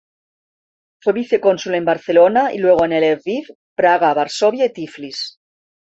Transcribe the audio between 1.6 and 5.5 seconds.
en Barcelona, y luego en Lviv, Praga, Varsovia y Tiflis.